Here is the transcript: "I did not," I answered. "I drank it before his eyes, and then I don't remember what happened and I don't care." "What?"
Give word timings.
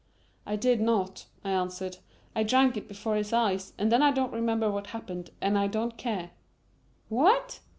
"I 0.47 0.55
did 0.55 0.81
not," 0.81 1.27
I 1.43 1.51
answered. 1.51 1.97
"I 2.35 2.41
drank 2.41 2.75
it 2.75 2.87
before 2.87 3.17
his 3.17 3.33
eyes, 3.33 3.73
and 3.77 3.91
then 3.91 4.01
I 4.01 4.09
don't 4.11 4.33
remember 4.33 4.71
what 4.71 4.87
happened 4.87 5.29
and 5.41 5.59
I 5.59 5.67
don't 5.67 5.95
care." 5.95 6.31
"What?" 7.07 7.59